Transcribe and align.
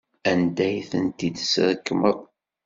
Anda 0.31 0.63
ay 0.69 0.79
tent-id-tesrekmeḍ? 0.91 2.17